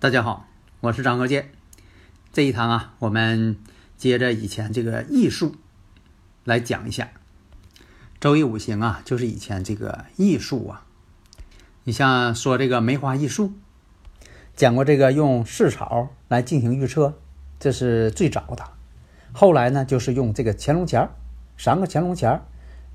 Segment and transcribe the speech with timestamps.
[0.00, 0.46] 大家好，
[0.80, 1.50] 我是张鹤剑。
[2.32, 3.58] 这一堂啊，我们
[3.98, 5.56] 接着以前这个艺术
[6.42, 7.10] 来讲一下
[8.18, 10.86] 周易五行啊，就是以前这个艺术啊。
[11.84, 13.52] 你像说这个梅花易数，
[14.56, 17.18] 讲过这个用市草来进行预测，
[17.58, 18.64] 这是最早的。
[19.34, 21.10] 后来呢，就是用这个乾隆钱儿，
[21.58, 22.42] 三个乾隆钱儿，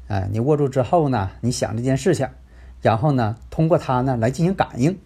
[0.08, 2.28] 哎，你握住之后呢，你想这件事情，
[2.82, 4.98] 然后呢，通过它呢来进行感应。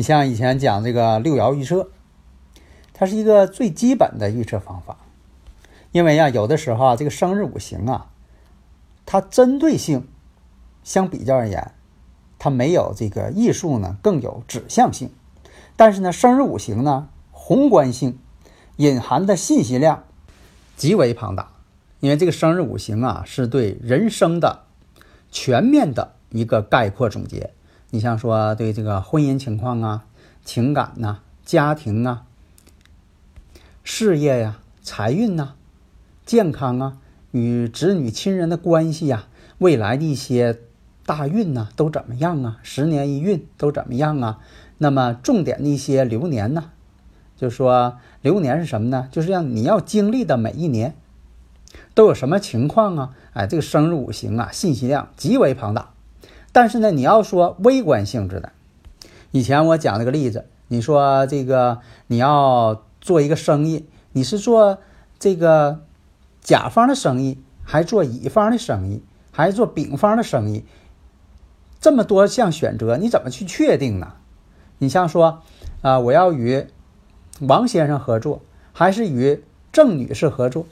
[0.00, 1.90] 你像以前讲这个六爻预测，
[2.94, 4.96] 它是一个最基本的预测方法，
[5.92, 8.06] 因为呀，有的时候啊，这个生日五行啊，
[9.04, 10.08] 它针对性
[10.82, 11.72] 相比较而言，
[12.38, 15.10] 它没有这个艺术呢更有指向性，
[15.76, 18.18] 但是呢，生日五行呢宏观性
[18.76, 20.04] 隐含的信息量
[20.78, 21.50] 极为庞大，
[21.98, 24.60] 因为这个生日五行啊是对人生的
[25.30, 27.52] 全面的一个概括总结。
[27.92, 30.04] 你像说对这个婚姻情况啊、
[30.44, 32.22] 情感呐、家庭啊、
[33.82, 35.54] 事业呀、财运呐、
[36.24, 36.98] 健康啊、
[37.32, 39.26] 与子女亲人的关系呀、
[39.58, 40.60] 未来的一些
[41.04, 42.58] 大运呐都怎么样啊？
[42.62, 44.38] 十年一运都怎么样啊？
[44.78, 46.70] 那么重点的一些流年呢？
[47.36, 49.08] 就是说流年是什么呢？
[49.10, 50.94] 就是让你要经历的每一年
[51.94, 53.16] 都有什么情况啊？
[53.32, 55.90] 哎，这个生日五行啊，信息量极为庞大。
[56.52, 58.52] 但是呢，你要说微观性质的，
[59.30, 61.78] 以前我讲了个例子，你说这个
[62.08, 64.78] 你要做一个生意，你是做
[65.18, 65.80] 这个
[66.40, 70.64] 甲方的生意，还是做乙方的生意，还是做丙方的生意？
[71.80, 74.14] 这么多项选择，你怎么去确定呢？
[74.78, 75.42] 你像说
[75.82, 76.66] 啊，我要与
[77.40, 80.66] 王先生合作，还是与郑女士合作，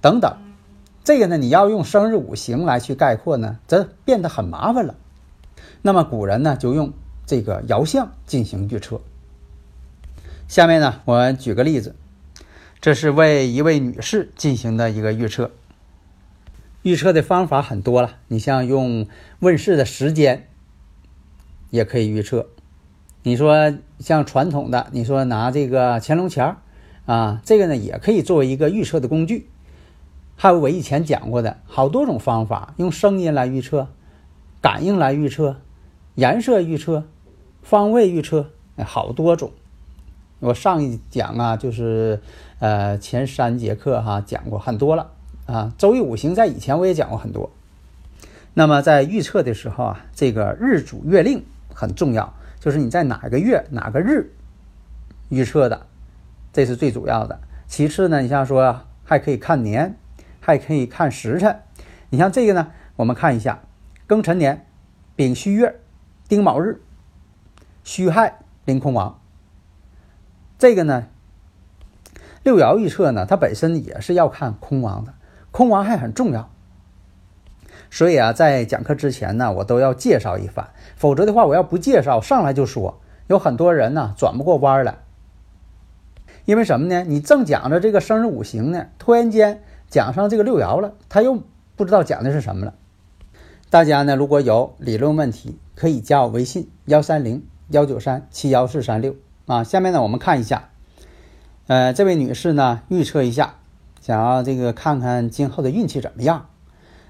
[0.00, 0.36] 等等，
[1.04, 4.96] 这个呢，你要用生日五行来去概括呢，这变得很麻烦了。
[5.82, 6.92] 那么古人呢，就用
[7.26, 9.00] 这个爻象进行预测。
[10.48, 11.96] 下面呢，我举个例子，
[12.80, 15.50] 这是为一位女士进行的一个预测。
[16.82, 19.06] 预测的方法很多了，你像用
[19.38, 20.48] 问世的时间，
[21.70, 22.48] 也可以预测。
[23.22, 26.56] 你说像传统的，你说拿这个乾隆钱儿
[27.06, 29.48] 啊，这个呢也可以作为一个预测的工具。
[30.34, 33.86] 还有我以前讲过的好多种方法，用声音来预测，
[34.62, 35.56] 感应来预测。
[36.14, 37.04] 颜色预测、
[37.62, 38.50] 方位预测，
[38.84, 39.50] 好多种。
[40.40, 42.20] 我上一讲啊，就是
[42.58, 45.10] 呃前三节课哈讲过很多了
[45.46, 45.72] 啊。
[45.78, 47.50] 周易五行在以前我也讲过很多。
[48.54, 51.44] 那么在预测的时候啊，这个日主月令
[51.74, 54.32] 很重要，就是你在哪个月哪个日
[55.30, 55.86] 预测的，
[56.52, 57.40] 这是最主要的。
[57.66, 59.96] 其次呢，你像说还可以看年，
[60.40, 61.62] 还可以看时辰。
[62.10, 63.62] 你像这个呢，我们看一下
[64.12, 64.66] 庚辰年
[65.16, 65.80] 丙戌月。
[66.28, 66.82] 丁卯日，
[67.82, 69.18] 戌亥临空亡。
[70.58, 71.06] 这个呢，
[72.42, 75.14] 六爻预测呢，它本身也是要看空亡的，
[75.50, 76.50] 空亡还很重要。
[77.90, 84.98] 所以啊，在讲课之前呢，我都要介绍一番，否则的话，我要不介绍，上来就说，有很多人呢转不过弯来。
[86.44, 87.02] 因为什么呢？
[87.04, 91.42] 你正讲着这个生日五行呢，突然间讲上这个六爻了，他又
[91.76, 92.74] 不知道讲的是什么了。
[93.72, 99.16] 大家呢，如果有理论问题，可以加我微信幺三零幺九三七幺四三六
[99.46, 99.64] 啊。
[99.64, 100.68] 下面呢，我们看一下，
[101.68, 103.54] 呃，这位女士呢，预测一下，
[104.02, 106.48] 想要这个看看今后的运气怎么样。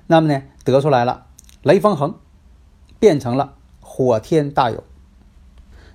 [0.07, 1.27] 那么呢，得出来了，
[1.65, 2.15] 雷锋恒
[3.01, 4.85] 变成了火天大有。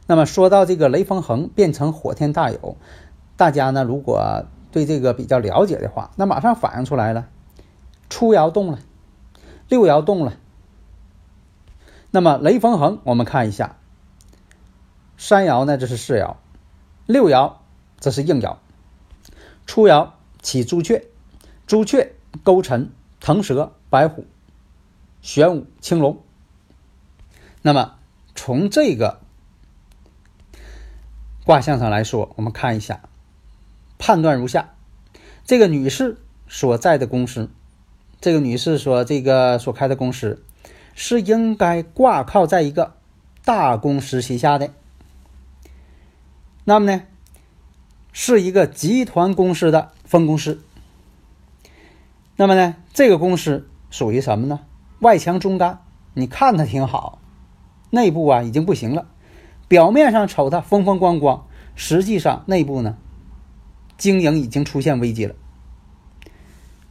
[0.05, 2.75] 那么说到这个雷锋恒变成火天大有，
[3.37, 4.43] 大家呢，如果
[4.73, 7.27] 对这个比较了解的话，那马上反映出来了，
[8.09, 8.79] 初爻动了，
[9.69, 10.33] 六爻动了。
[12.17, 13.77] 那么雷锋恒，我们看一下，
[15.17, 16.37] 三爻呢，这是四爻，
[17.05, 17.57] 六爻
[17.99, 18.57] 这是应爻，
[19.67, 21.05] 初爻起朱雀，
[21.67, 24.25] 朱雀勾陈腾蛇白虎，
[25.21, 26.23] 玄武青龙。
[27.61, 27.99] 那么
[28.33, 29.19] 从这个
[31.45, 33.01] 卦象上来说，我们看一下，
[33.99, 34.73] 判断如下：
[35.45, 36.17] 这个女士
[36.47, 37.51] 所在的公司，
[38.19, 40.43] 这个女士所这个所开的公司，
[40.99, 42.95] 是应该挂靠在一个
[43.45, 44.71] 大公司旗下的。
[46.63, 47.03] 那么呢，
[48.11, 50.59] 是一个集团公司的分公司。
[52.35, 54.61] 那么呢，这个公司属于什么呢？
[54.99, 55.83] 外强中干。
[56.15, 57.19] 你看它挺好，
[57.91, 59.05] 内部啊已经不行了。
[59.67, 61.45] 表面上瞅它风风光光，
[61.75, 62.97] 实际上内部呢，
[63.99, 65.35] 经营已经出现危机了。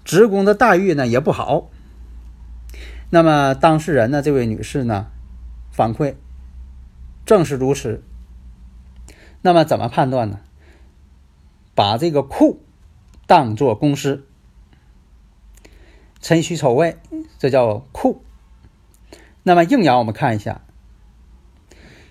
[0.04, 1.70] 职工的待遇呢也不好。
[3.10, 5.06] 那么当事人呢，这位女士呢，
[5.70, 6.16] 反馈
[7.24, 8.02] 正是如此。
[9.42, 10.40] 那么怎么判断呢？
[11.74, 12.62] 把这个库
[13.26, 14.26] 当做公司，
[16.20, 16.96] 辰戌丑未，
[17.38, 18.24] 这叫库。
[19.42, 20.62] 那么应爻我们看一下，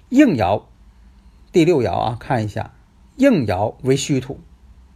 [0.09, 0.63] 应爻
[1.51, 2.73] 第六爻啊，看一下
[3.17, 4.39] 应爻为虚土，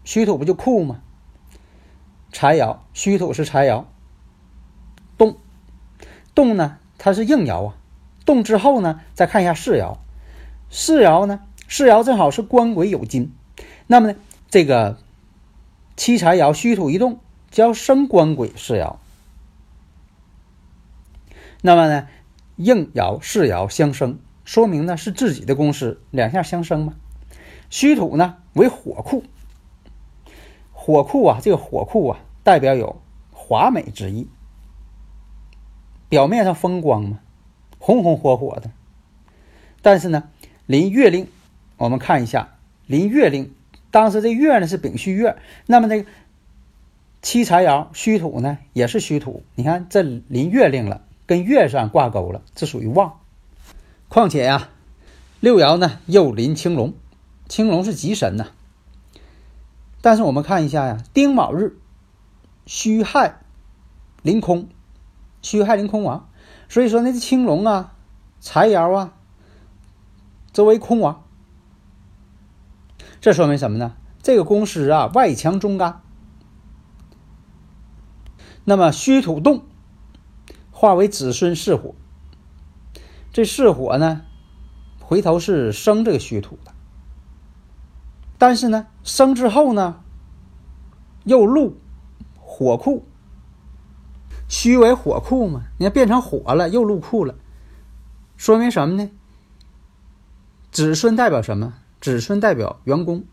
[0.05, 1.01] 虚土不就库吗？
[2.31, 3.85] 财爻虚土是财爻，
[6.35, 7.75] 动呢，它是应爻啊，
[8.25, 9.97] 动之后呢，再看一下世爻，
[10.69, 11.41] 世爻呢？
[11.67, 13.31] 世爻正好是官鬼有金，
[13.85, 14.15] 那么呢，
[14.49, 14.97] 这个
[15.95, 17.19] 七财爻虚土一动，
[17.51, 18.95] 叫生官鬼世爻。
[21.61, 22.07] 那么呢，
[22.55, 26.93] 应爻世爻相生，说明呢是自己的公司，两下相生嘛。
[27.69, 29.23] 虚土呢为火库，
[30.71, 32.99] 火库啊，这个火库啊，代表有
[33.31, 34.27] 华美之意，
[36.09, 37.19] 表面上风光嘛，
[37.77, 38.71] 红红火火的，
[39.81, 40.29] 但是呢，
[40.65, 41.27] 临月令。
[41.77, 42.57] 我们看一下
[42.88, 43.53] 临月令，
[43.89, 46.09] 当时这月呢是丙戌月，那么这个
[47.21, 53.21] 七财爻戌土呢也是戌土，你看这临月令了，跟月上挂钩了，这属于旺。
[54.09, 54.71] 况且呀，
[55.39, 56.94] 六爻呢又临青龙，
[57.47, 58.47] 青龙是吉神呐。
[60.01, 61.77] 但是我们看一下呀，丁卯日
[62.65, 63.39] 戌亥
[64.21, 64.67] 临空，
[65.41, 66.30] 戌亥临空亡，
[66.68, 67.94] 所以说那青龙啊、
[68.39, 69.13] 财爻啊，
[70.51, 71.24] 周为空亡。
[73.21, 73.95] 这说明什么呢？
[74.21, 76.01] 这个公司啊，外强中干。
[78.65, 79.63] 那么虚土动，
[80.71, 81.95] 化为子孙巳火。
[83.31, 84.21] 这巳火呢，
[85.00, 86.74] 回头是生这个虚土的。
[88.38, 90.01] 但是呢，生之后呢，
[91.24, 91.77] 又入
[92.38, 93.06] 火库。
[94.49, 97.35] 虚为火库嘛，你看变成火了，又入库了，
[98.35, 99.09] 说明什么呢？
[100.71, 101.75] 子孙代表什么？
[102.01, 103.25] 子孙代表员工，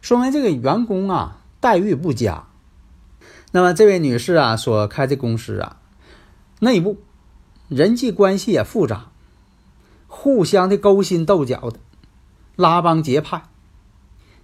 [0.00, 2.46] 说明这个员工啊待遇不佳。
[3.52, 5.80] 那么这位女士啊所开的公司啊，
[6.58, 6.98] 内部
[7.68, 9.12] 人际关系也复杂，
[10.08, 11.78] 互相的勾心斗角的，
[12.56, 13.44] 拉帮结派，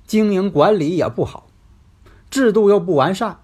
[0.06, 1.48] 经营管理也不好，
[2.30, 3.40] 制度又不完善，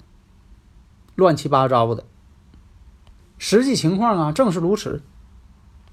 [1.16, 2.04] 乱七八糟的。
[3.38, 5.02] 实际情况啊正是如此。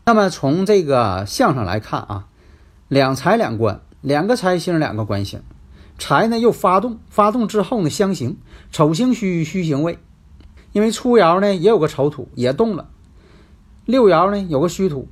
[0.06, 2.28] 那么从这个相上来看啊，
[2.88, 3.82] 两财两官。
[4.04, 5.42] 两个财星，两个官星，
[5.98, 8.38] 财呢又发动，发动之后呢相刑，
[8.70, 9.98] 丑星虚虚行位，
[10.74, 12.90] 因为初爻呢也有个丑土也动了，
[13.86, 15.08] 六爻呢有个虚土，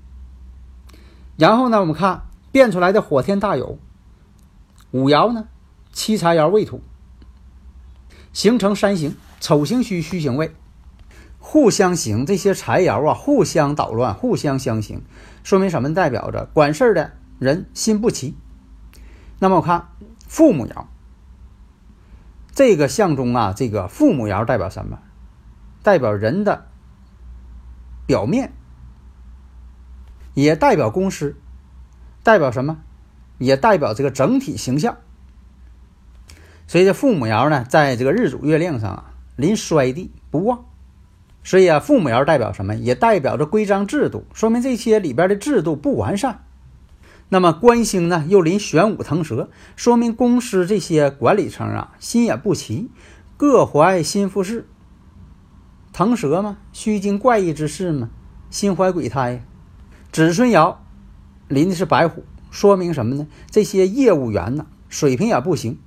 [1.37, 3.79] 然后呢我们看变出来的火天大有，
[4.91, 5.47] 五爻呢
[5.93, 6.81] 七财爻未土，
[8.33, 10.53] 形成三刑，丑星虚虚行位，
[11.51, 15.01] 互相刑，这些财爻啊互相捣乱，互相相刑，
[15.43, 15.93] 说明什么？
[15.93, 18.37] 代表着管事儿的人心不齐。
[19.37, 19.89] 那么我看
[20.29, 20.85] 父母爻，
[22.53, 24.99] 这个象中啊，这个父母爻代表什么？
[25.83, 26.67] 代表人的
[28.05, 28.53] 表面，
[30.33, 31.35] 也代表公司，
[32.23, 32.77] 代表什么？
[33.39, 34.95] 也代表这个整体形象。
[36.65, 40.63] 所以这父母爻呢，在这个日主月令上啊，临衰地不旺。
[41.43, 42.75] 所以啊，父母爻代表什么？
[42.75, 46.43] 也代表着规章制度，说明这些里边的制度不完善。
[47.29, 52.91] 那么官星呢，又临玄武腾蛇，说明公司这些管理层啊，心也不齐，
[53.37, 54.67] 各怀心腹事。
[55.93, 58.09] 腾蛇嘛，虚惊怪异之事嘛，
[58.49, 59.43] 心怀鬼胎。
[60.11, 60.75] 子孙爻
[61.47, 63.27] 临的是白虎，说明什么呢？
[63.49, 65.79] 这些业务员呢，水平也不行，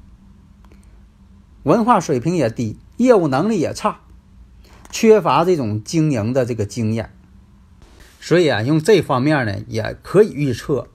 [1.63, 4.01] 文化水平也低，业务能力也差，
[4.95, 7.13] 缺乏这种经营的这个经验。
[8.21, 10.87] 所以啊，用这方面呢，也可以预测。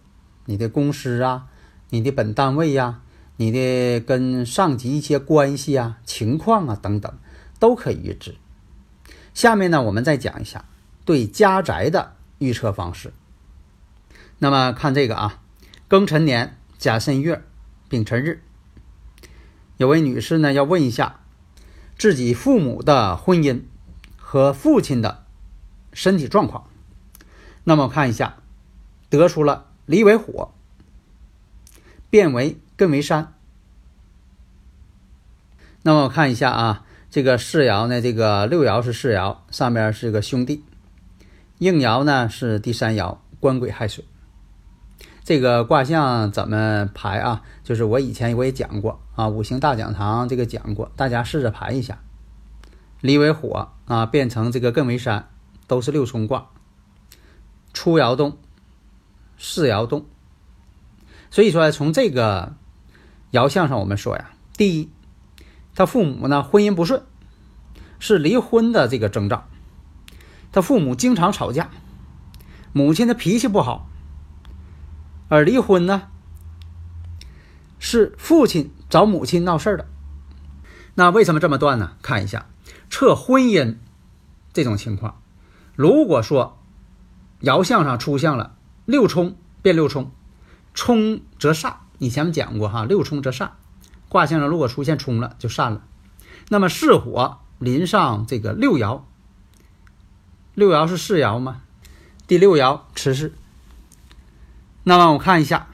[0.45, 1.47] 你的公司啊，
[1.89, 3.01] 你的本单位呀，
[3.35, 7.13] 你的跟上级一些关系啊、情况啊等等，
[7.59, 8.35] 都可以预知。
[9.33, 10.63] 下面呢，我们再讲一下
[11.03, 13.11] 对家宅的预测方式。
[14.37, 15.41] 那么看这个啊，
[15.89, 17.43] 庚辰年甲申月
[17.89, 18.39] 丙辰日，
[19.75, 21.19] 有位女士呢要问一下
[21.97, 23.63] 自己父母的婚姻
[24.31, 25.25] 和父亲的
[25.91, 26.65] 身体状况。
[27.63, 28.35] 那么看一下，
[29.09, 30.51] 得出了离为火，
[32.11, 33.33] 变为艮为山。
[35.81, 40.63] 那么我看一下啊，这个世爻呢，这个六爻是世爻，上面是个兄弟，
[41.57, 44.05] 应爻呢是第三爻，官鬼亥水。
[45.23, 47.41] 这个卦象怎么排啊？
[47.63, 51.99] 就是我以前我也讲过啊，五行大讲堂这个讲过，大家试着排一下。
[53.01, 55.29] 离为火啊，变成这个艮为山，
[55.67, 56.49] 都是六冲卦。
[57.73, 58.37] 初爻动，
[59.37, 60.05] 四爻动。
[61.31, 62.55] 所以说，从这个
[63.31, 64.89] 爻象上，我们说呀，第一。
[65.75, 67.03] 他父母呢，婚姻不顺，
[67.99, 69.47] 是离婚的这个征兆。
[70.51, 71.69] 他父母经常吵架，
[72.73, 73.87] 母亲的脾气不好，
[75.29, 76.09] 而离婚呢，
[77.77, 79.87] 是父亲找母亲闹事儿的。
[80.95, 81.93] 那为什么这么断呢？
[82.01, 82.47] 看一下
[82.89, 83.77] 测婚姻
[84.51, 85.21] 这种情况，
[85.75, 86.57] 如果说
[87.41, 88.55] 爻象上出现了
[88.85, 90.11] 六冲变六冲，
[90.73, 93.51] 冲则煞，以前讲过哈，六冲则煞。
[94.09, 95.83] 卦象上如果出现冲了，就散了。
[96.49, 99.01] 那么巳火临上这个六爻，
[100.55, 101.61] 六爻是四爻吗？
[102.25, 103.35] 第六爻持世。
[104.83, 105.67] 那么我看一下，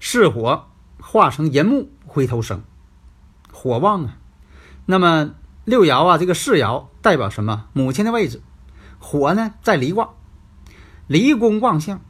[0.00, 0.66] 巳火
[1.00, 2.64] 化成寅木回头生，
[3.60, 4.16] 火旺啊。
[4.86, 5.34] 那么
[5.64, 7.64] 六爻啊，这个四爻代表什么？
[7.72, 8.40] 母亲的位置。
[9.00, 10.10] 火呢在离卦，
[11.08, 12.00] 离宫旺相。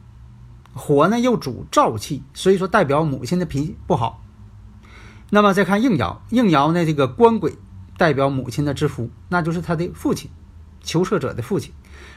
[0.75, 4.23] 火呢又主燥气，所以说代表母亲的脾气不好。
[5.31, 7.57] 那么再看应爻，应爻呢这个官鬼
[7.97, 10.29] 代表母亲的之夫，那就是他的父亲，
[10.81, 11.73] 求测者的父亲。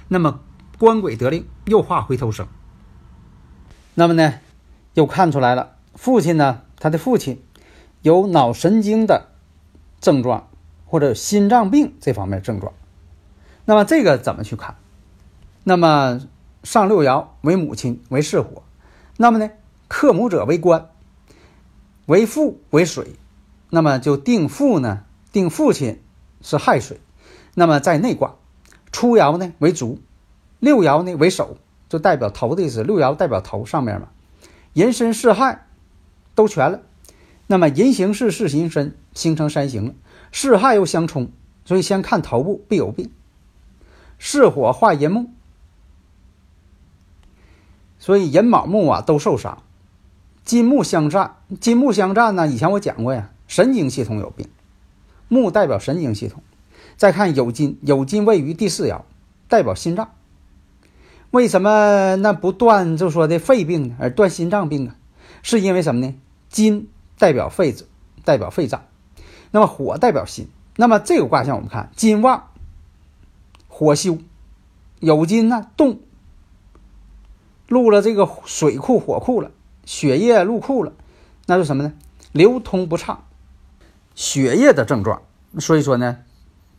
[0.08, 0.40] 那么
[0.78, 2.46] 官鬼得令，又化回头生。
[3.94, 4.34] 那么呢
[4.92, 7.42] 又看出来了，父亲呢他的父亲
[8.02, 9.28] 有脑神经的
[10.00, 10.48] 症状
[10.84, 12.74] 或者心脏病这方面症状。
[13.64, 14.76] 那么这个怎么去看？
[15.64, 16.20] 那么。
[16.64, 18.62] 上六爻为母亲为巳火，
[19.16, 19.50] 那么呢，
[19.88, 20.90] 克母者为官，
[22.06, 23.16] 为父为水，
[23.68, 26.00] 那么就定父呢，定父亲
[26.40, 27.00] 是亥水，
[27.54, 28.36] 那么在内卦，
[28.92, 29.98] 初爻呢为足，
[30.60, 31.56] 六爻呢为手，
[31.88, 32.84] 就代表头的意思。
[32.84, 34.06] 六爻代表头上面嘛，
[34.72, 35.66] 人身是亥
[36.36, 36.82] 都全了，
[37.46, 39.94] 那么寅行巳，巳行申，形成三形了。
[40.30, 41.30] 巳亥又相冲，
[41.64, 43.10] 所以先看头部必有病。
[44.18, 45.28] 巳火化寅木。
[47.98, 49.62] 所以寅卯木啊都受伤，
[50.44, 52.48] 金木相战，金木相战呢？
[52.48, 54.48] 以前我讲过呀，神经系统有病，
[55.28, 56.42] 木代表神经系统。
[56.96, 59.02] 再看酉金，酉金位于第四爻，
[59.48, 60.10] 代表心脏。
[61.30, 64.96] 为什么那不断就说的肺病呢，而断心脏病啊？
[65.42, 66.14] 是因为什么呢？
[66.48, 67.88] 金代表肺子，
[68.24, 68.84] 代表肺脏，
[69.50, 70.48] 那么火代表心。
[70.76, 72.48] 那么这个卦象我们看，金旺，
[73.68, 74.18] 火休，
[75.00, 76.00] 酉金呢动。
[77.68, 79.50] 入了这个水库、火库了，
[79.84, 80.92] 血液入库了，
[81.46, 81.92] 那是什么呢？
[82.32, 83.24] 流通不畅，
[84.14, 85.22] 血液的症状。
[85.58, 86.18] 所以说呢，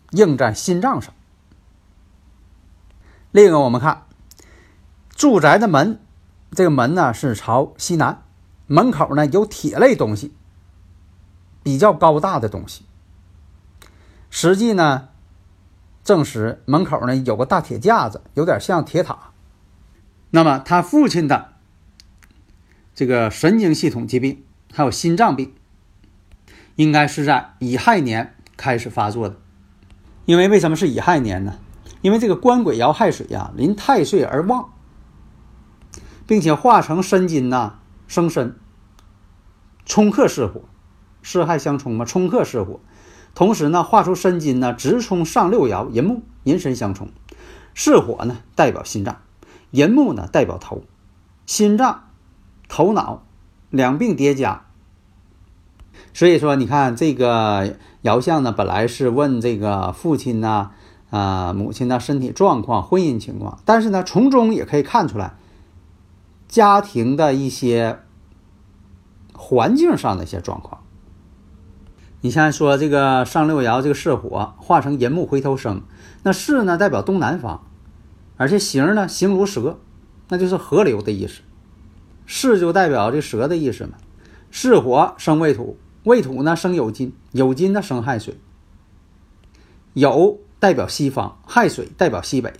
[0.09, 1.13] 应在心脏上。
[3.31, 4.07] 另一个，我们看
[5.09, 5.99] 住宅的门，
[6.51, 8.22] 这个门呢是朝西南，
[8.73, 10.33] 门口呢有铁类东西，
[11.61, 12.85] 比较高大的东西。
[14.31, 15.09] 实际呢，
[16.03, 19.29] 证实门口呢有个大铁架子，有点像铁塔。
[20.31, 21.53] 那么他父亲的
[22.95, 25.53] 这个神经系统疾病，还有心脏病，
[26.75, 29.35] 应该是在乙亥年开始发作的。
[30.25, 31.59] 因为为什么是乙亥年呢？
[32.01, 34.73] 因为这个官鬼爻亥水呀，临太岁而旺，
[36.25, 37.75] 并且化成申金呐，
[38.07, 38.55] 生申，
[39.85, 40.61] 冲克是火，
[41.21, 42.79] 巳亥相冲嘛，冲克是火。
[43.35, 47.09] 同时呢，画出申金呢，直冲上六爻寅木，寅申相冲，
[47.73, 49.17] 是火呢代表心脏。
[49.71, 50.83] 寅木呢代表头，
[51.47, 52.03] 心脏、
[52.69, 53.23] 头脑
[53.71, 54.65] 两病叠加，
[56.13, 60.69] 所以说你看这个爻象呢，本来是问这个父亲呢、
[61.09, 65.33] 啊母亲的身体状况、婚姻情况，但是呢，从中也可以看出来
[66.47, 68.02] 家庭的一些
[69.33, 70.81] 环境上的一些状况。
[72.21, 75.81] 你像说这个上六爻这个巳火化成寅木回头生，
[76.23, 77.65] 那巳呢代表东南方。
[78.35, 79.79] 而且形呢，形如蛇，
[80.27, 81.41] 那就是河流的意思。
[82.25, 83.93] 巳就代表这蛇的意思嘛。
[84.49, 88.35] 巳火生未土，未土呢生酉金，酉金呢生亥水。
[89.93, 92.53] 酉代表西方，亥水代表西北。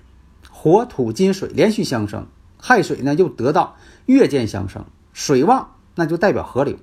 [0.52, 2.28] 火土金水连续相生，
[2.60, 3.76] 亥水呢又得到
[4.06, 6.78] 月见相生，水旺那就代表河流。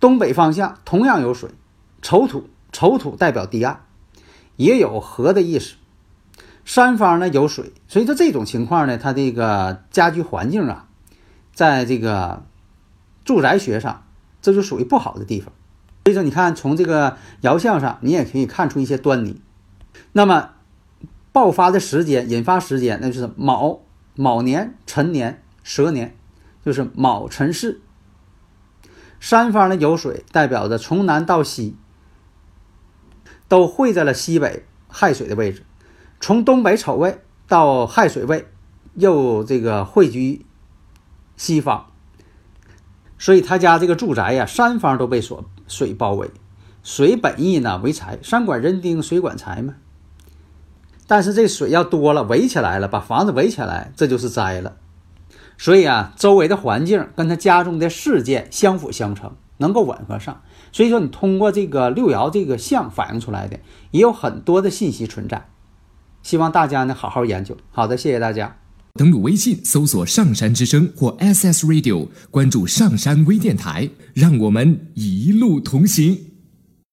[0.00, 1.50] 东北方向同样有水，
[2.02, 3.78] 丑土，丑土代表堤岸，
[4.56, 5.74] 也有河的意思。
[6.64, 10.86] 山方呢有水，所以说这种情况呢，它这个家居环境啊，
[11.52, 12.44] 在这个
[13.24, 14.04] 住宅学上，
[14.42, 15.52] 这就属于不好的地方。
[16.04, 19.40] 所以说，你看从这个爻象上，你也可以看出一些端倪。
[20.12, 20.50] 那么
[21.32, 23.80] 爆发的时间、引发时间，那就是卯
[24.14, 26.14] 卯年、辰年、蛇年，
[26.64, 27.80] 就是卯辰巳。
[29.20, 31.76] 三方的有水，代表着从南到西
[33.48, 35.64] 都汇在了西北亥水的位置，
[36.20, 38.46] 从东北丑位到亥水位
[38.94, 40.46] 又这个汇聚
[41.36, 41.86] 西方，
[43.18, 46.30] 所以他家这个住宅呀，三方都被所水包围。
[46.82, 49.74] 水本意呢为财，山管人丁，水管财嘛。
[51.06, 54.76] 但是这水要多了，围起来了，把房子围起来，这就是灾了。
[55.58, 60.40] 所以啊，周围的环境跟他家中的事件相辅相成，能够吻合上。
[60.72, 63.58] 所以说，你通过这个六爻这个象反映出来的，
[63.90, 65.48] 也有很多的信息存在。
[66.22, 67.56] 希望大家呢好好研究。
[67.72, 68.56] 好的，谢谢大家。
[68.94, 76.27] 登录微信搜索“上山之声”或 SS Radio，关注上山微电台，让我们一路同行。